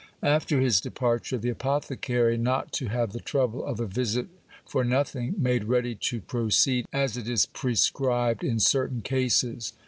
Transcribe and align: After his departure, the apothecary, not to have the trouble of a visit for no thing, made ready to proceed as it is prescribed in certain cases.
After 0.23 0.59
his 0.59 0.81
departure, 0.81 1.37
the 1.37 1.51
apothecary, 1.51 2.35
not 2.35 2.71
to 2.71 2.87
have 2.87 3.13
the 3.13 3.19
trouble 3.19 3.63
of 3.63 3.79
a 3.79 3.85
visit 3.85 4.29
for 4.65 4.83
no 4.83 5.03
thing, 5.03 5.35
made 5.37 5.65
ready 5.65 5.93
to 5.93 6.21
proceed 6.21 6.87
as 6.91 7.17
it 7.17 7.29
is 7.29 7.45
prescribed 7.45 8.43
in 8.43 8.59
certain 8.59 9.01
cases. 9.03 9.73